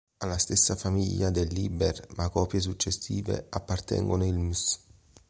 [0.17, 4.79] Alla stessa famiglia del Liber, ma copie successive, appartengono il ms.